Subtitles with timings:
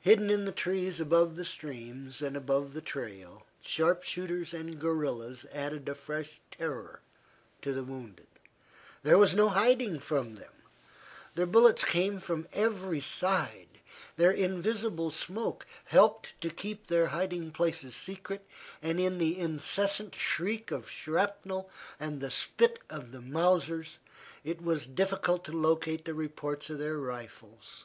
[0.00, 5.44] Hidden in the trees above the streams, and above the trail, sharp shooters and guerillas
[5.52, 7.02] added a fresh terror
[7.60, 8.28] to the wounded.
[9.02, 10.54] There was no hiding from them.
[11.34, 13.68] Their bullets came from every side.
[14.16, 18.46] Their invisible smoke helped to keep their hiding places secret,
[18.80, 21.68] and in the incessant shriek of shrapnel
[22.00, 23.98] and the spit of the Mausers,
[24.44, 27.84] it was difficult to locate the reports of their rifles.